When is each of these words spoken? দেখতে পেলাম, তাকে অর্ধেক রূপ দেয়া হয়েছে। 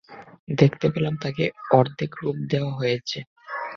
দেখতে 0.57 0.85
পেলাম, 0.93 1.13
তাকে 1.23 1.43
অর্ধেক 1.71 2.11
রূপ 2.21 2.37
দেয়া 2.51 2.69
হয়েছে। 2.79 3.19